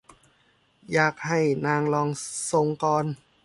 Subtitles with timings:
[0.93, 2.09] อยากให้นางลอง
[2.51, 3.05] ส่งก่อน